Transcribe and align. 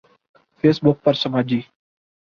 face 0.59 0.77
بک 0.83 0.97
پر 1.03 1.13
سماجی 1.13 1.61